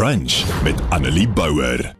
Brunch 0.00 0.62
met 0.62 0.80
Annelie 0.88 1.28
Bouwer. 1.28 1.99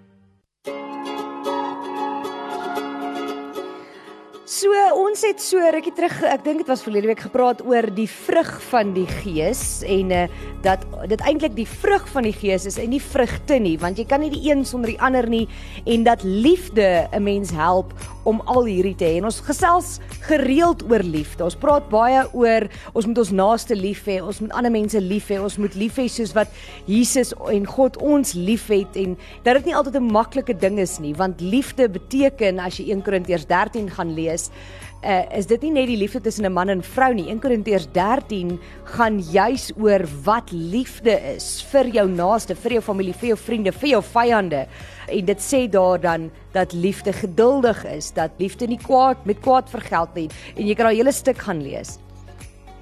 So 4.50 4.74
ons 4.98 5.20
het 5.22 5.38
so 5.38 5.62
rukkie 5.62 5.92
terug, 5.94 6.16
ek 6.26 6.40
dink 6.42 6.64
dit 6.64 6.70
was 6.72 6.80
verlede 6.82 7.06
week 7.06 7.20
gepraat 7.22 7.60
oor 7.62 7.86
die 7.94 8.08
vrug 8.10 8.48
van 8.72 8.88
die 8.96 9.04
gees 9.20 9.84
en 9.86 10.10
uh, 10.10 10.24
dat 10.64 10.82
dit 11.06 11.22
eintlik 11.22 11.54
die 11.54 11.68
vrug 11.70 12.08
van 12.10 12.26
die 12.26 12.34
gees 12.34 12.66
is 12.66 12.80
en 12.82 12.90
nie 12.90 12.98
vrugte 12.98 13.60
nie, 13.62 13.76
want 13.78 14.02
jy 14.02 14.08
kan 14.10 14.18
nie 14.24 14.32
die 14.34 14.42
een 14.48 14.64
sonder 14.66 14.90
die 14.90 14.98
ander 15.06 15.28
nie 15.30 15.44
en 15.86 16.02
dat 16.02 16.26
liefde 16.26 17.06
'n 17.14 17.22
mens 17.22 17.54
help 17.54 17.94
om 18.24 18.40
al 18.50 18.66
hierdie 18.68 18.96
te 18.96 19.04
hê. 19.04 19.18
En 19.20 19.28
ons 19.30 19.40
gesels 19.46 19.98
gereeld 20.26 20.82
oor 20.90 21.02
liefde. 21.06 21.44
Ons 21.44 21.56
praat 21.56 21.86
baie 21.92 22.24
oor 22.32 22.66
ons 22.92 23.06
moet 23.06 23.18
ons 23.22 23.30
naaste 23.30 23.76
lief 23.76 24.04
hê, 24.06 24.20
ons 24.20 24.40
moet 24.40 24.52
ander 24.52 24.72
mense 24.74 25.00
lief 25.00 25.30
hê, 25.30 25.38
ons 25.40 25.56
moet 25.58 25.74
lief 25.74 25.96
hê 25.96 26.08
soos 26.08 26.34
wat 26.36 26.48
Jesus 26.86 27.32
en 27.52 27.66
God 27.66 27.96
ons 27.96 28.34
liefhet 28.34 28.96
en 28.96 29.16
dat 29.44 29.60
dit 29.60 29.70
nie 29.70 29.76
altyd 29.76 29.96
'n 29.96 30.12
maklike 30.12 30.58
ding 30.58 30.78
is 30.78 30.98
nie, 30.98 31.14
want 31.14 31.40
liefde 31.40 31.88
beteken 31.88 32.58
as 32.58 32.78
jy 32.78 32.90
1 32.90 33.02
Korintiërs 33.02 33.46
13 33.46 33.90
gaan 33.90 34.14
lees 34.14 34.39
uh, 34.48 35.24
is 35.36 35.48
dit 35.48 35.62
nie 35.66 35.72
net 35.74 35.88
die 35.90 35.98
liefde 36.00 36.20
tussen 36.20 36.46
'n 36.46 36.52
man 36.52 36.68
en 36.68 36.82
vrou 36.82 37.12
nie. 37.14 37.28
1 37.30 37.40
Korintiërs 37.40 37.88
13 37.92 38.58
gaan 38.84 39.20
juis 39.20 39.72
oor 39.76 40.04
wat 40.24 40.50
liefde 40.52 41.12
is 41.34 41.62
vir 41.72 41.86
jou 41.86 42.08
naaste, 42.08 42.54
vir 42.54 42.72
jou 42.72 42.82
familie, 42.82 43.14
vir 43.14 43.28
jou 43.28 43.38
vriende, 43.38 43.72
vir 43.72 43.88
jou 43.88 44.02
vyande. 44.02 44.66
En 45.08 45.24
dit 45.24 45.38
sê 45.38 45.68
daar 45.68 46.00
dan 46.00 46.30
dat 46.52 46.72
liefde 46.72 47.12
geduldig 47.12 47.84
is, 47.84 48.12
dat 48.12 48.30
liefde 48.38 48.66
nie 48.66 48.78
kwaad 48.78 49.24
met 49.24 49.40
kwaad 49.40 49.70
vergeld 49.70 50.14
nie. 50.14 50.28
En 50.56 50.66
jy 50.66 50.74
kan 50.74 50.86
daai 50.86 50.96
hele 50.96 51.12
stuk 51.12 51.38
gaan 51.38 51.62
lees. 51.62 51.98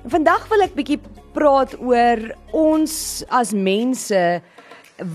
Vandag 0.07 0.49
wil 0.49 0.63
ek 0.63 0.75
bietjie 0.75 1.01
praat 1.33 1.75
oor 1.81 2.35
ons 2.53 3.25
as 3.29 3.53
mense 3.53 4.43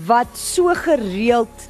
wat 0.06 0.28
so 0.36 0.72
gereeld 0.74 1.68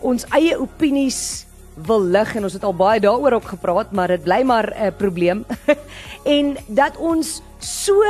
ons 0.00 0.26
eie 0.36 0.58
opinies 0.58 1.45
wil 1.84 2.00
lig 2.00 2.34
en 2.36 2.46
ons 2.48 2.52
het 2.56 2.64
al 2.64 2.74
baie 2.76 3.00
daaroor 3.00 3.38
ook 3.38 3.50
gepraat, 3.56 3.92
maar 3.92 4.08
dit 4.08 4.22
bly 4.22 4.42
maar 4.42 4.72
'n 4.72 4.96
probleem. 4.96 5.44
en 6.36 6.56
dat 6.66 6.96
ons 6.96 7.42
so 7.58 8.02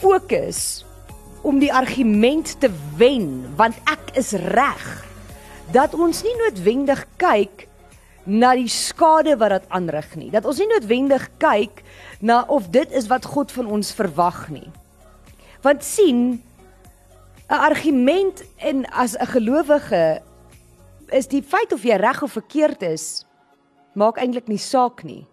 fokus 0.00 0.84
om 1.42 1.58
die 1.58 1.72
argument 1.72 2.60
te 2.60 2.70
wen 2.96 3.48
want 3.56 3.74
ek 3.84 4.12
is 4.20 4.32
reg 4.32 5.06
dat 5.72 5.94
ons 5.94 6.22
nie 6.22 6.36
noodwendig 6.36 7.06
kyk 7.16 7.66
na 8.24 8.52
die 8.54 8.68
skade 8.68 9.36
wat 9.40 9.50
dit 9.50 9.66
aanrig 9.68 10.14
nie. 10.18 10.30
Dat 10.30 10.44
ons 10.44 10.58
nie 10.58 10.68
noodwendig 10.68 11.28
kyk 11.38 11.82
na 12.20 12.42
of 12.48 12.68
dit 12.70 12.90
is 12.92 13.08
wat 13.08 13.24
God 13.24 13.52
van 13.52 13.66
ons 13.66 13.92
verwag 13.96 14.48
nie. 14.52 14.68
Want 15.62 15.84
sien 15.84 16.42
'n 17.50 17.58
argument 17.58 18.42
en 18.56 18.84
as 18.92 19.16
'n 19.16 19.26
gelowige 19.26 20.22
is 21.14 21.28
die 21.30 21.42
feit 21.42 21.72
of 21.72 21.84
jy 21.86 21.96
reg 22.00 22.22
of 22.22 22.36
verkeerd 22.38 22.82
is 22.86 23.26
maak 23.98 24.20
eintlik 24.22 24.48
nie 24.48 24.60
saak 24.60 25.02
nie. 25.04 25.26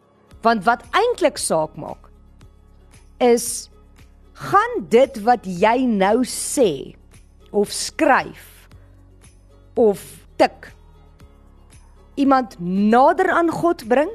Want 0.45 0.65
wat 0.65 0.85
eintlik 0.95 1.37
saak 1.41 1.77
maak 1.77 2.09
is 3.21 3.69
gaan 4.37 4.83
dit 4.93 5.17
wat 5.25 5.45
jy 5.49 5.81
nou 5.89 6.21
sê 6.29 6.93
of 7.49 7.73
skryf 7.73 8.69
of 9.77 10.03
tik 10.37 10.69
iemand 12.17 12.57
nader 12.61 13.29
aan 13.33 13.49
God 13.53 13.85
bring 13.89 14.11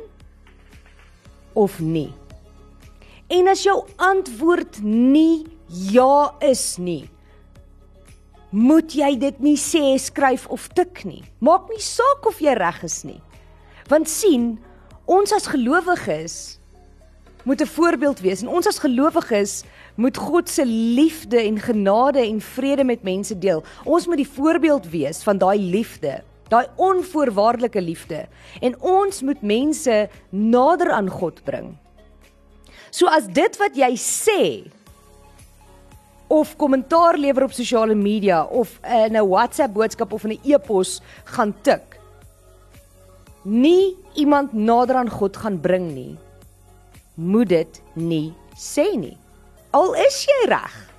of 1.59 1.81
nie. 1.81 2.11
En 3.33 3.49
as 3.49 3.63
jou 3.65 3.81
antwoord 4.03 4.83
nie 4.85 5.47
ja 5.91 6.35
is 6.45 6.77
nie, 6.79 7.07
moet 8.53 8.93
jy 8.93 9.15
dit 9.17 9.39
nie 9.41 9.57
sê, 9.57 9.97
skryf 9.97 10.45
of 10.53 10.69
tik 10.77 11.05
nie. 11.09 11.23
Maak 11.41 11.71
nie 11.73 11.81
saak 11.81 12.27
of 12.29 12.41
jy 12.45 12.53
reg 12.59 12.83
is 12.85 13.01
nie. 13.09 13.21
Want 13.89 14.11
sien, 14.13 14.59
ons 15.09 15.33
as 15.33 15.49
gelowiges 15.51 16.59
moet 17.45 17.61
'n 17.61 17.67
voorbeeld 17.67 18.21
wees 18.21 18.43
en 18.43 18.49
ons 18.49 18.67
as 18.67 18.79
gelowiges 18.79 19.65
moet 19.97 20.17
God 20.17 20.49
se 20.49 20.65
liefde 20.67 21.41
en 21.41 21.59
genade 21.59 22.21
en 22.21 22.41
vrede 22.41 22.85
met 22.85 23.03
mense 23.03 23.39
deel. 23.39 23.65
Ons 23.85 24.07
moet 24.07 24.17
die 24.17 24.29
voorbeeld 24.29 24.91
wees 24.91 25.23
van 25.23 25.39
daai 25.39 25.59
liefde, 25.59 26.23
daai 26.49 26.67
onvoorwaardelike 26.77 27.81
liefde 27.81 28.29
en 28.61 28.81
ons 28.81 29.23
moet 29.23 29.43
mense 29.43 30.09
nader 30.31 30.91
aan 30.91 31.09
God 31.09 31.45
bring. 31.45 31.77
So 32.91 33.07
as 33.07 33.27
dit 33.27 33.57
wat 33.57 33.77
jy 33.77 33.97
sê 33.97 34.71
of 36.33 36.57
kommentaar 36.57 37.19
lewer 37.21 37.45
op 37.45 37.53
sosiale 37.53 37.95
media 37.95 38.45
of 38.45 38.79
in 38.83 39.17
'n 39.17 39.29
WhatsApp 39.29 39.75
boodskap 39.75 40.13
of 40.13 40.25
in 40.25 40.33
'n 40.33 40.41
e-pos 40.43 41.01
gaan 41.25 41.55
tik. 41.61 42.01
Nie 43.43 43.97
iemand 44.15 44.53
nader 44.53 44.97
aan 44.97 45.11
God 45.11 45.37
gaan 45.37 45.61
bring 45.61 45.93
nie. 45.93 46.17
Moet 47.15 47.49
dit 47.49 47.83
nie 47.93 48.35
sê 48.57 48.97
nie. 48.97 49.17
Al 49.71 49.95
is 49.95 50.25
jy 50.25 50.49
reg. 50.49 50.91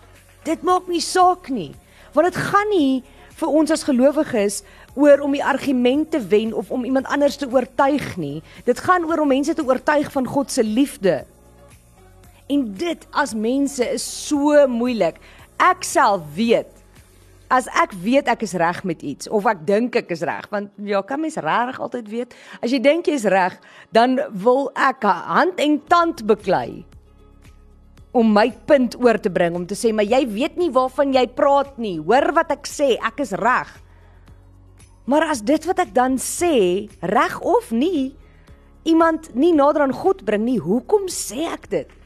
Dit 0.43 0.61
maak 0.61 0.87
nie 0.87 1.01
saak 1.01 1.49
nie. 1.49 1.73
Want 2.13 2.33
dit 2.33 2.43
gaan 2.43 2.69
nie 2.69 3.03
vir 3.35 3.47
ons 3.49 3.71
as 3.71 3.83
gelowiges 3.83 4.63
oor 4.93 5.19
om 5.19 5.31
die 5.31 5.45
argument 5.45 6.11
te 6.11 6.27
wen 6.27 6.53
of 6.53 6.71
om 6.71 6.85
iemand 6.85 7.05
anders 7.05 7.35
te 7.35 7.49
oortuig 7.49 8.17
nie. 8.17 8.43
Dit 8.65 8.79
gaan 8.79 9.05
oor 9.05 9.19
om 9.19 9.27
mense 9.27 9.53
te 9.53 9.65
oortuig 9.65 10.11
van 10.11 10.25
God 10.25 10.51
se 10.51 10.63
liefde 10.63 11.25
En 12.51 12.63
dit 12.75 13.07
as 13.11 13.33
mense 13.33 13.85
is 13.95 14.03
so 14.27 14.67
moeilik. 14.67 15.19
Ek 15.61 15.85
self 15.87 16.25
weet 16.35 16.83
as 17.53 17.67
ek 17.77 17.91
weet 18.01 18.29
ek 18.31 18.41
is 18.47 18.55
reg 18.57 18.79
met 18.87 19.03
iets 19.05 19.29
of 19.29 19.45
ek 19.49 19.61
dink 19.67 19.93
ek 19.99 20.09
is 20.15 20.23
reg 20.25 20.47
want 20.49 20.71
ja 20.89 21.03
kan 21.05 21.21
mens 21.21 21.37
regtig 21.37 21.79
altyd 21.85 22.09
weet. 22.09 22.33
As 22.65 22.73
jy 22.73 22.79
dink 22.81 23.07
jy 23.07 23.17
is 23.19 23.27
reg 23.29 23.59
dan 23.93 24.17
wil 24.43 24.71
ek 24.73 25.05
hand 25.05 25.61
en 25.61 25.77
tand 25.91 26.25
beklei 26.29 26.81
om 28.13 28.29
my 28.33 28.47
punt 28.69 28.97
oor 29.01 29.17
te 29.21 29.31
bring 29.33 29.57
om 29.57 29.67
te 29.69 29.77
sê 29.77 29.93
maar 29.93 30.07
jy 30.09 30.23
weet 30.29 30.57
nie 30.57 30.71
waarvan 30.73 31.13
jy 31.13 31.27
praat 31.37 31.77
nie. 31.77 31.99
Hoor 32.01 32.31
wat 32.33 32.53
ek 32.57 32.69
sê 32.69 32.95
ek 32.97 33.21
is 33.25 33.35
reg. 33.37 33.69
Maar 35.05 35.29
as 35.33 35.43
dit 35.45 35.65
wat 35.69 35.81
ek 35.83 35.93
dan 35.93 36.17
sê 36.21 36.87
reg 37.05 37.37
of 37.41 37.69
nie 37.75 38.13
iemand 38.89 39.29
nie 39.37 39.53
nader 39.55 39.85
aan 39.85 39.95
God 39.95 40.23
bring 40.25 40.45
nie 40.47 40.61
hoekom 40.63 41.05
sê 41.11 41.45
ek 41.53 41.69
dit 41.71 41.99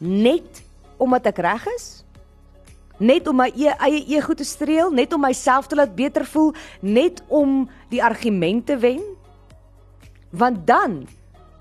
net 0.00 0.62
omdat 1.00 1.28
ek 1.30 1.40
reg 1.44 1.66
is? 1.76 1.88
Net 3.00 3.28
om 3.28 3.38
my 3.40 3.48
e 3.56 3.70
eie 3.70 4.02
ego 4.16 4.34
te 4.36 4.44
streel, 4.44 4.90
net 4.92 5.12
om 5.16 5.22
myself 5.24 5.70
te 5.70 5.78
laat 5.78 5.94
beter 5.96 6.26
voel, 6.28 6.52
net 6.80 7.22
om 7.28 7.62
die 7.92 8.02
argumente 8.04 8.76
wen? 8.80 9.00
Want 10.30 10.66
dan 10.68 11.06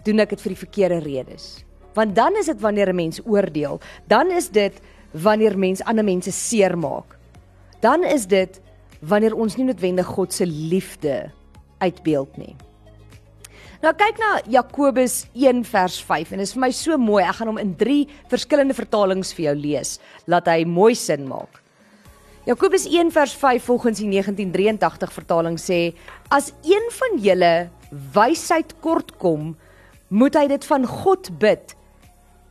doen 0.04 0.20
ek 0.20 0.36
dit 0.36 0.44
vir 0.44 0.56
die 0.56 0.64
verkeerde 0.64 1.00
redes. 1.04 1.64
Want 1.96 2.16
dan 2.16 2.36
is 2.40 2.52
dit 2.52 2.60
wanneer 2.60 2.90
'n 2.90 2.96
mens 2.96 3.20
oordeel, 3.26 3.80
dan 4.08 4.32
is 4.32 4.50
dit 4.50 4.82
wanneer 5.12 5.58
mens 5.58 5.84
ander 5.84 6.04
mense 6.04 6.32
seermaak. 6.32 7.18
Dan 7.80 8.04
is 8.04 8.28
dit 8.28 8.62
wanneer 9.00 9.36
ons 9.36 9.56
nie 9.56 9.66
noodwendig 9.66 10.06
God 10.06 10.34
se 10.34 10.46
liefde 10.46 11.32
uitbeeld 11.78 12.38
nie. 12.38 12.56
Nou 13.80 13.94
kyk 13.96 14.18
na 14.20 14.30
Jakobus 14.52 15.22
1 15.32 15.62
vers 15.64 16.02
5 16.04 16.34
en 16.36 16.42
dit 16.42 16.48
is 16.50 16.52
vir 16.52 16.62
my 16.66 16.68
so 16.76 16.98
mooi. 17.00 17.22
Ek 17.24 17.38
gaan 17.38 17.48
hom 17.48 17.60
in 17.62 17.70
3 17.80 18.02
verskillende 18.28 18.76
vertalings 18.76 19.32
vir 19.38 19.46
jou 19.46 19.54
lees, 19.56 19.94
laat 20.28 20.50
hy 20.52 20.66
mooi 20.68 20.92
sin 21.00 21.24
maak. 21.30 21.62
Jakobus 22.44 22.84
1 22.92 23.14
vers 23.16 23.32
5 23.40 23.70
volgens 23.70 24.02
die 24.02 24.10
1983 24.12 25.16
vertaling 25.16 25.56
sê: 25.56 25.80
As 26.28 26.52
een 26.68 26.92
van 26.98 27.16
julle 27.24 27.54
wysheid 28.18 28.76
kort 28.84 29.16
kom, 29.22 29.54
moet 30.12 30.36
hy 30.36 30.50
dit 30.52 30.68
van 30.68 30.84
God 30.84 31.32
bid 31.40 31.72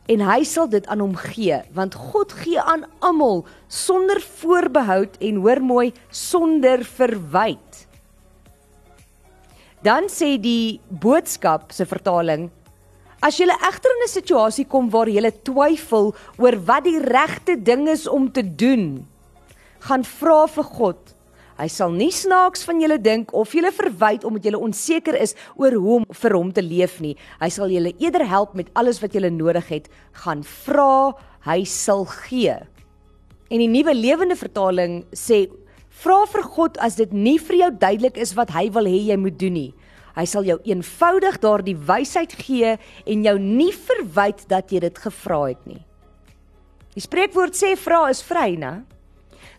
en 0.09 0.25
hy 0.25 0.41
sal 0.49 0.65
dit 0.73 0.87
aan 0.89 1.03
hom 1.05 1.13
gee, 1.29 1.59
want 1.77 1.93
God 2.09 2.33
gee 2.41 2.57
aan 2.57 2.87
almal 3.05 3.43
sonder 3.69 4.17
voorbehoud 4.41 5.21
en 5.21 5.43
hoor 5.45 5.61
mooi 5.61 5.91
sonder 6.09 6.81
verwyte. 6.81 7.68
Dan 9.79 10.09
sê 10.11 10.35
die 10.35 10.81
boodskap 10.91 11.71
se 11.71 11.85
vertaling: 11.87 12.49
As 13.23 13.37
jy 13.39 13.47
egter 13.47 13.91
in 13.95 14.03
'n 14.03 14.11
situasie 14.11 14.65
kom 14.65 14.89
waar 14.89 15.07
jy 15.07 15.31
twyfel 15.43 16.15
oor 16.37 16.55
wat 16.65 16.83
die 16.83 16.99
regte 16.99 17.55
ding 17.55 17.87
is 17.87 18.07
om 18.07 18.31
te 18.31 18.43
doen, 18.43 19.07
gaan 19.79 20.03
vra 20.03 20.47
vir 20.47 20.63
God. 20.63 21.15
Hy 21.59 21.67
sal 21.67 21.91
nie 21.91 22.11
snaaks 22.11 22.63
van 22.63 22.79
julle 22.79 22.97
dink 22.97 23.33
of 23.33 23.51
julle 23.51 23.71
verwyd 23.71 24.23
omdat 24.23 24.43
julle 24.43 24.59
onseker 24.63 25.15
is 25.19 25.35
oor 25.55 25.71
hoe 25.75 25.95
om 25.95 26.05
vir 26.07 26.35
hom 26.35 26.51
te 26.51 26.61
leef 26.61 27.01
nie. 27.03 27.17
Hy 27.41 27.49
sal 27.49 27.67
julle 27.67 27.91
eerder 27.99 28.25
help 28.27 28.55
met 28.55 28.71
alles 28.75 29.01
wat 29.01 29.13
julle 29.13 29.29
nodig 29.29 29.67
het. 29.67 29.89
Gaan 30.23 30.43
vra, 30.43 31.13
hy 31.43 31.63
sal 31.63 32.05
gee. 32.05 32.55
En 33.51 33.59
die 33.59 33.67
nuwe 33.67 33.93
lewende 33.93 34.35
vertaling 34.39 35.03
sê 35.11 35.49
Vra 35.99 36.23
vir 36.31 36.45
God 36.47 36.77
as 36.79 36.95
dit 36.95 37.11
nie 37.11 37.37
vir 37.41 37.57
jou 37.63 37.69
duidelik 37.75 38.17
is 38.21 38.31
wat 38.37 38.53
hy 38.55 38.69
wil 38.71 38.87
hê 38.87 38.99
jy 39.09 39.17
moet 39.19 39.35
doen 39.39 39.55
nie. 39.57 39.71
Hy 40.15 40.25
sal 40.27 40.47
jou 40.47 40.57
eenvoudig 40.67 41.39
daardie 41.43 41.75
wysheid 41.75 42.33
gee 42.39 42.75
en 42.79 43.25
jou 43.27 43.35
nie 43.39 43.71
verwyd 43.75 44.45
dat 44.51 44.71
jy 44.71 44.81
dit 44.85 45.01
gevra 45.03 45.41
het 45.49 45.61
nie. 45.67 45.81
Die 46.95 47.03
spreekwoord 47.03 47.55
sê 47.55 47.75
vra 47.79 48.07
is 48.11 48.23
vry, 48.25 48.55
né? 48.59 48.81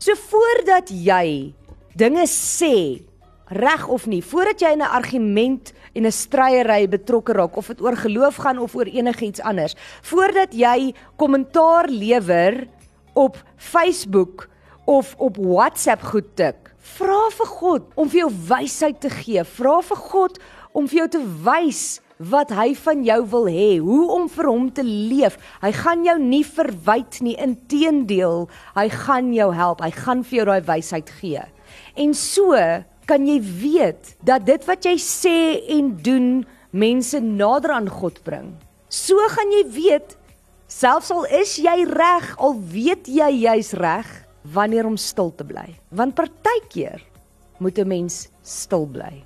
So 0.00 0.16
voordat 0.32 0.90
jy 0.92 1.52
dinge 1.96 2.26
sê, 2.28 3.04
reg 3.52 3.86
of 3.88 4.06
nie, 4.08 4.22
voordat 4.24 4.62
jy 4.62 4.72
in 4.72 4.82
'n 4.82 4.94
argument 4.96 5.72
en 5.94 6.06
'n 6.06 6.12
stryery 6.12 6.88
betrokke 6.88 7.32
raak 7.32 7.56
of 7.56 7.68
dit 7.68 7.80
oor 7.80 7.96
geloof 7.96 8.36
gaan 8.36 8.58
of 8.58 8.74
oor 8.74 8.86
enigiets 8.86 9.40
anders, 9.40 9.76
voordat 10.02 10.52
jy 10.52 10.94
kommentaar 11.16 11.88
lewer 11.88 12.68
op 13.14 13.36
Facebook 13.56 14.49
of 14.90 15.14
op 15.22 15.38
WhatsApp 15.38 16.02
goed 16.10 16.32
tik, 16.34 16.72
vra 16.96 17.28
vir 17.36 17.50
God 17.54 17.90
om 17.94 18.08
vir 18.10 18.24
jou 18.24 18.30
wysheid 18.48 18.98
te 19.02 19.10
gee. 19.12 19.44
Vra 19.46 19.78
vir 19.86 20.00
God 20.10 20.38
om 20.74 20.88
vir 20.90 21.04
jou 21.04 21.10
te 21.14 21.20
wys 21.46 22.00
wat 22.30 22.50
hy 22.52 22.72
van 22.76 23.04
jou 23.06 23.20
wil 23.32 23.46
hê, 23.48 23.68
hoe 23.80 24.10
om 24.12 24.26
vir 24.28 24.48
hom 24.50 24.66
te 24.74 24.84
leef. 24.84 25.38
Hy 25.62 25.70
gaan 25.78 26.02
jou 26.04 26.16
nie 26.20 26.42
verwyd 26.44 27.20
nie, 27.24 27.36
inteendeel, 27.40 28.48
hy 28.76 28.86
gaan 28.92 29.30
jou 29.32 29.48
help. 29.56 29.84
Hy 29.84 29.92
gaan 29.94 30.24
vir 30.26 30.40
jou 30.40 30.46
daai 30.50 30.66
wysheid 30.68 31.12
gee. 31.20 31.44
En 31.96 32.14
so 32.16 32.58
kan 33.08 33.26
jy 33.26 33.38
weet 33.40 34.14
dat 34.26 34.44
dit 34.46 34.66
wat 34.68 34.86
jy 34.86 34.96
sê 35.00 35.36
en 35.76 35.94
doen 36.02 36.32
mense 36.70 37.18
nader 37.22 37.76
aan 37.78 37.88
God 37.90 38.18
bring. 38.26 38.50
So 38.90 39.16
gaan 39.36 39.54
jy 39.54 39.62
weet 39.70 40.16
selfs 40.70 41.10
al 41.14 41.24
is 41.40 41.56
jy 41.62 41.78
reg, 41.88 42.34
al 42.42 42.58
weet 42.58 43.08
jy 43.10 43.30
jy's 43.46 43.72
reg 43.78 44.10
wanneer 44.42 44.86
om 44.86 44.96
stil 44.96 45.34
te 45.34 45.44
bly. 45.44 45.74
Want 45.88 46.14
partykeer 46.14 47.02
moet 47.58 47.78
'n 47.78 47.88
mens 47.88 48.28
stil 48.42 48.86
bly. 48.86 49.22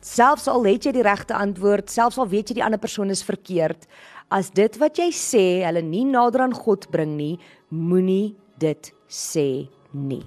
Selfs 0.00 0.48
al 0.48 0.64
het 0.66 0.84
jy 0.84 0.92
die 0.92 1.02
regte 1.02 1.34
antwoord, 1.34 1.90
selfs 1.90 2.18
al 2.18 2.28
weet 2.28 2.48
jy 2.48 2.54
die 2.54 2.64
ander 2.64 2.78
persoon 2.78 3.10
is 3.10 3.22
verkeerd, 3.22 3.86
as 4.30 4.50
dit 4.50 4.76
wat 4.76 4.98
jy 4.98 5.10
sê 5.10 5.62
hulle 5.62 5.82
nie 5.82 6.04
nader 6.04 6.40
aan 6.40 6.54
God 6.54 6.90
bring 6.90 7.16
nie, 7.16 7.38
moenie 7.68 8.34
dit 8.58 8.92
sê 9.08 9.68
nie. 9.92 10.24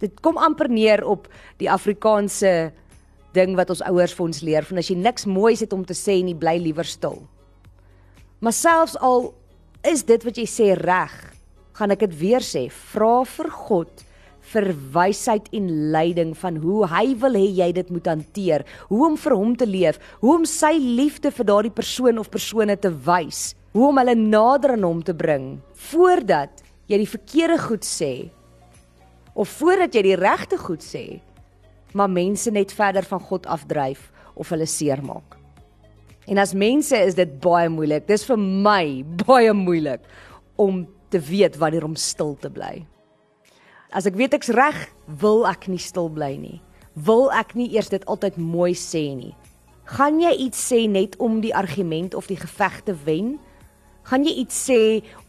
Dit 0.00 0.20
kom 0.20 0.38
amper 0.38 0.68
neer 0.68 1.04
op 1.04 1.28
die 1.58 1.70
Afrikaanse 1.70 2.72
ding 3.36 3.54
wat 3.58 3.70
ons 3.70 3.82
ouers 3.82 4.14
vir 4.16 4.24
ons 4.24 4.40
leer 4.42 4.64
van 4.64 4.78
as 4.78 4.88
jy 4.88 4.96
niks 4.96 5.26
moois 5.26 5.60
het 5.60 5.72
om 5.76 5.84
te 5.84 5.94
sê 5.94 6.22
nie, 6.24 6.34
bly 6.34 6.56
liewer 6.58 6.88
stil. 6.88 7.20
Maar 8.40 8.56
selfs 8.56 8.96
al 8.96 9.34
is 9.86 10.02
dit 10.08 10.24
wat 10.24 10.40
jy 10.40 10.46
sê 10.48 10.72
reg, 10.80 11.12
gaan 11.78 11.94
ek 11.94 12.06
dit 12.06 12.16
weer 12.20 12.44
sê, 12.44 12.68
vra 12.92 13.20
vir 13.28 13.50
God 13.66 14.06
vir 14.50 14.70
wysheid 14.94 15.46
en 15.54 15.68
leiding 15.94 16.32
van 16.38 16.56
hoe 16.62 16.86
hy 16.90 17.04
wil 17.22 17.36
hê 17.38 17.46
jy 17.60 17.68
dit 17.76 17.90
moet 17.92 18.08
hanteer, 18.10 18.64
hoe 18.88 19.04
om 19.10 19.16
vir 19.20 19.36
hom 19.36 19.54
te 19.56 19.68
leef, 19.68 20.00
hoe 20.22 20.34
om 20.40 20.46
sy 20.48 20.72
liefde 20.80 21.30
vir 21.34 21.46
daardie 21.46 21.74
persoon 21.74 22.18
of 22.18 22.30
persone 22.32 22.76
te 22.80 22.90
wys, 23.06 23.52
hoe 23.76 23.90
om 23.90 24.00
hulle 24.00 24.16
nader 24.18 24.74
aan 24.74 24.86
hom 24.86 25.02
te 25.06 25.14
bring 25.14 25.52
voordat 25.90 26.64
jy 26.90 26.98
die 27.00 27.10
verkeerde 27.10 27.58
goed 27.62 27.86
sê 27.86 28.12
of 29.38 29.50
voordat 29.60 29.94
jy 29.94 30.02
die 30.08 30.18
regte 30.18 30.58
goed 30.58 30.82
sê, 30.82 31.20
maar 31.94 32.10
mense 32.10 32.50
net 32.50 32.74
verder 32.74 33.06
van 33.06 33.22
God 33.22 33.46
afdryf 33.50 34.08
of 34.34 34.50
hulle 34.52 34.66
seermaak. 34.68 35.36
En 36.30 36.38
as 36.38 36.52
mense 36.54 36.94
is 36.94 37.16
dit 37.18 37.30
baie 37.42 37.70
moeilik. 37.72 38.04
Dis 38.06 38.26
vir 38.28 38.38
my 38.38 39.02
baie 39.26 39.54
moeilik 39.56 40.04
om 40.60 40.84
te 41.10 41.20
weet 41.20 41.58
wanneer 41.60 41.84
om 41.84 41.96
stil 41.98 42.36
te 42.40 42.50
bly. 42.50 42.80
As 43.90 44.06
ek 44.06 44.14
weet 44.18 44.36
ek's 44.38 44.52
reg, 44.54 44.76
wil 45.20 45.46
ek 45.50 45.66
nie 45.70 45.80
stil 45.82 46.10
bly 46.12 46.36
nie. 46.38 46.60
Wil 46.94 47.30
ek 47.34 47.56
nie 47.58 47.70
eers 47.74 47.90
dit 47.90 48.04
altyd 48.10 48.38
mooi 48.38 48.72
sê 48.78 49.10
nie. 49.18 49.34
Gaan 49.90 50.20
jy 50.22 50.30
iets 50.46 50.60
sê 50.70 50.84
net 50.86 51.16
om 51.18 51.40
die 51.42 51.54
argument 51.56 52.14
of 52.14 52.28
die 52.30 52.38
geveg 52.38 52.82
te 52.86 52.94
wen? 53.06 53.34
Gaan 54.06 54.22
jy 54.26 54.36
iets 54.44 54.56
sê 54.68 54.80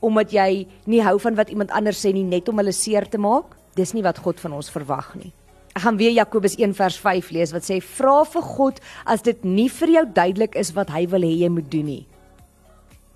omdat 0.06 0.33
jy 0.33 0.68
nie 0.86 1.01
hou 1.01 1.18
van 1.22 1.38
wat 1.39 1.50
iemand 1.50 1.74
anders 1.74 2.01
sê 2.06 2.13
nie 2.13 2.25
net 2.25 2.50
om 2.50 2.62
hulle 2.62 2.74
seer 2.75 3.07
te 3.10 3.18
maak? 3.18 3.57
Dis 3.78 3.95
nie 3.98 4.06
wat 4.06 4.22
God 4.22 4.39
van 4.44 4.54
ons 4.60 4.69
verwag 4.69 5.16
nie. 5.18 5.33
Ek 5.72 5.86
gaan 5.86 5.98
weer 5.98 6.12
Jakobus 6.12 6.57
1 6.60 6.75
vers 6.75 6.98
5 7.00 7.31
lees 7.31 7.54
wat 7.56 7.66
sê 7.66 7.80
vra 7.81 8.22
vir 8.28 8.45
God 8.45 8.81
as 9.10 9.24
dit 9.25 9.45
nie 9.48 9.69
vir 9.72 9.95
jou 9.98 10.06
duidelik 10.18 10.57
is 10.60 10.74
wat 10.75 10.92
hy 10.92 11.06
wil 11.10 11.24
hê 11.25 11.31
jy 11.42 11.50
moet 11.50 11.69
doen 11.72 11.88
nie. 11.88 12.04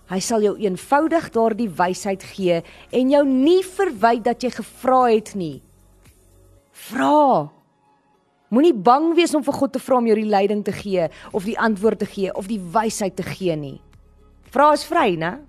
Hy 0.09 0.19
sal 0.21 0.43
jou 0.45 0.53
eenvoudig 0.61 1.31
daardie 1.33 1.69
wysheid 1.69 2.23
gee 2.35 2.61
en 2.93 3.13
jou 3.13 3.23
nie 3.25 3.61
verwyd 3.65 4.23
dat 4.27 4.43
jy 4.45 4.51
gevra 4.53 5.01
het 5.09 5.33
nie. 5.37 5.61
Vra. 6.89 7.49
Moenie 8.53 8.75
bang 8.77 9.15
wees 9.17 9.33
om 9.35 9.43
vir 9.43 9.57
God 9.57 9.73
te 9.73 9.81
vra 9.81 9.97
om 9.97 10.05
jou 10.05 10.17
die 10.19 10.29
leiding 10.29 10.61
te 10.65 10.75
gee 10.75 11.09
of 11.31 11.47
die 11.49 11.57
antwoord 11.57 12.03
te 12.03 12.09
gee 12.09 12.33
of 12.37 12.47
die 12.51 12.61
wysheid 12.61 13.17
te 13.17 13.25
gee 13.25 13.57
nie. 13.57 13.79
Vra 14.53 14.71
is 14.77 14.85
vry, 14.85 15.15
né? 15.19 15.39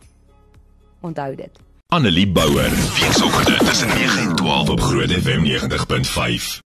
Onthou 1.05 1.35
dit. 1.37 1.61
Annelie 1.94 2.26
Bouwer. 2.26 2.70
Weekoggend 2.70 3.67
tussen 3.67 3.88
9 3.88 4.19
en 4.19 4.37
12 4.37 4.70
op 4.70 4.81
Groot 4.81 5.11
FM 5.11 5.44
90.5. 5.44 6.64